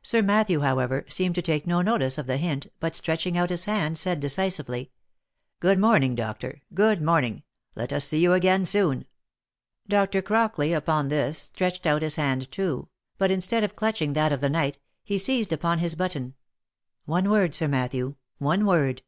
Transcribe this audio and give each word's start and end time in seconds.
Sir 0.00 0.22
Matthew, 0.22 0.60
however, 0.60 1.04
seemed 1.06 1.34
to 1.34 1.42
take 1.42 1.66
no 1.66 1.82
notice 1.82 2.16
of 2.16 2.26
the 2.26 2.38
hint, 2.38 2.68
but 2.80 2.96
stretching 2.96 3.36
out 3.36 3.50
his 3.50 3.66
hand 3.66 3.98
said 3.98 4.18
decisively," 4.18 4.90
Good 5.60 5.78
morning, 5.78 6.14
doctor, 6.14 6.62
good 6.72 7.02
morning. 7.02 7.42
Let 7.76 7.92
us 7.92 8.06
see 8.06 8.20
you 8.20 8.32
again 8.32 8.64
soon." 8.64 9.04
Dr. 9.86 10.22
Crockley 10.22 10.72
upon 10.74 11.08
this 11.08 11.38
stretched 11.38 11.84
out 11.84 12.00
his 12.00 12.16
hand 12.16 12.50
too, 12.50 12.88
but 13.18 13.30
instead 13.30 13.62
of 13.62 13.76
clutching 13.76 14.14
that 14.14 14.32
of 14.32 14.40
the 14.40 14.48
knight, 14.48 14.78
he 15.02 15.18
seized 15.18 15.52
upon 15.52 15.78
his 15.78 15.94
button." 15.94 16.32
One 17.04 17.28
word, 17.28 17.54
Sir 17.54 17.68
Matthew, 17.68 18.14
one 18.38 18.64
word. 18.64 19.02